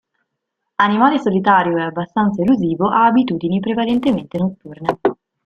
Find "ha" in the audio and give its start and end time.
2.89-3.05